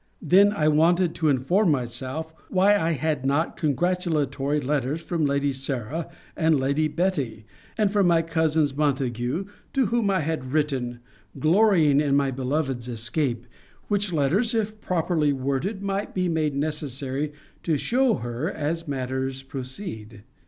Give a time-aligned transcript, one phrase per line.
[0.19, 6.09] Then I wanted to inform myself, why I had not congratulatory letters from Lady Sarah
[6.35, 7.45] and Lady Betty,
[7.77, 11.01] and from my cousins Montague, to whom I had written,
[11.37, 13.45] glorying in my beloved's escape;
[13.89, 17.31] which letters, if properly worded, might be made necessary
[17.61, 20.23] to shew her as matters proceed.